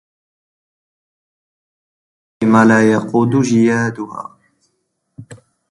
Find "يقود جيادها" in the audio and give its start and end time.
2.91-4.37